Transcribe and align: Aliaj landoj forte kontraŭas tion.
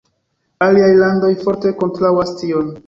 Aliaj 0.67 0.89
landoj 1.03 1.31
forte 1.45 1.77
kontraŭas 1.85 2.37
tion. 2.43 2.79